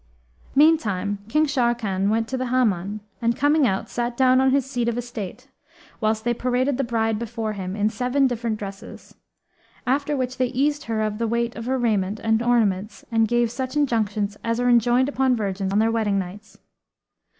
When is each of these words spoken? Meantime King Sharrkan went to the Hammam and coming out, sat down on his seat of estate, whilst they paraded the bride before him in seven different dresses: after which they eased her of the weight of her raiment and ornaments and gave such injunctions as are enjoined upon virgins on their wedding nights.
Meantime 0.55 1.19
King 1.29 1.45
Sharrkan 1.45 2.09
went 2.09 2.27
to 2.29 2.35
the 2.35 2.47
Hammam 2.47 3.01
and 3.21 3.35
coming 3.35 3.67
out, 3.67 3.87
sat 3.87 4.17
down 4.17 4.41
on 4.41 4.49
his 4.49 4.65
seat 4.65 4.89
of 4.89 4.97
estate, 4.97 5.47
whilst 5.99 6.23
they 6.23 6.33
paraded 6.33 6.79
the 6.79 6.83
bride 6.83 7.19
before 7.19 7.53
him 7.53 7.75
in 7.75 7.87
seven 7.87 8.25
different 8.25 8.57
dresses: 8.57 9.13
after 9.85 10.17
which 10.17 10.37
they 10.39 10.47
eased 10.47 10.85
her 10.85 11.03
of 11.03 11.19
the 11.19 11.27
weight 11.27 11.55
of 11.55 11.65
her 11.67 11.77
raiment 11.77 12.19
and 12.19 12.41
ornaments 12.41 13.05
and 13.11 13.27
gave 13.27 13.51
such 13.51 13.75
injunctions 13.77 14.37
as 14.43 14.59
are 14.59 14.69
enjoined 14.69 15.07
upon 15.07 15.35
virgins 15.35 15.71
on 15.71 15.77
their 15.77 15.91
wedding 15.91 16.17
nights. 16.17 16.57